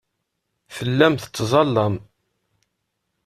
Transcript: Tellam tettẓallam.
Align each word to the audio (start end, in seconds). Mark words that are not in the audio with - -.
Tellam 0.75 1.13
tettẓallam. 1.15 1.95